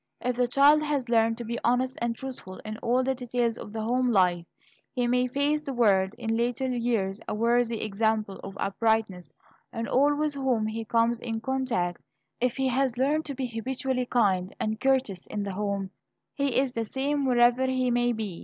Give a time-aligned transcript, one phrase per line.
[0.19, 3.71] If the child has learned to be honest and truthful in all the details of
[3.71, 4.47] the home life,
[4.91, 9.31] he may face the world in later years a worthy example of uprightness
[9.75, 12.01] to all with whom he comes in contact.
[12.39, 15.91] If he has learned to be habitually kind and courteous in the home,
[16.33, 18.39] he is the same wherever he may be.